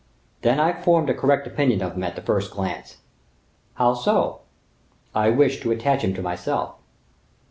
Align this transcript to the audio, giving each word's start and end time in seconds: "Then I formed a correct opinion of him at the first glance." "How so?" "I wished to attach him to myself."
"Then 0.41 0.59
I 0.59 0.81
formed 0.81 1.11
a 1.11 1.13
correct 1.13 1.45
opinion 1.45 1.83
of 1.83 1.93
him 1.95 2.03
at 2.03 2.15
the 2.15 2.23
first 2.23 2.49
glance." 2.49 2.97
"How 3.75 3.93
so?" 3.93 4.39
"I 5.13 5.29
wished 5.29 5.61
to 5.61 5.71
attach 5.71 6.03
him 6.03 6.15
to 6.15 6.23
myself." 6.23 6.73